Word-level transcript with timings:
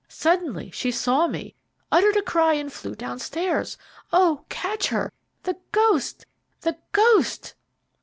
Suddenly 0.09 0.71
she 0.71 0.89
saw 0.89 1.27
me, 1.27 1.53
uttered 1.91 2.15
a 2.15 2.23
cry, 2.23 2.55
and 2.55 2.73
flew 2.73 2.95
downstairs. 2.95 3.77
Oh, 4.11 4.45
catch 4.49 4.87
her, 4.87 5.13
the 5.43 5.57
ghost! 5.71 6.25
the 6.61 6.75
ghost!" 6.91 7.53